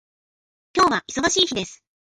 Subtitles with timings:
[0.75, 1.83] 今日は忙しい日です。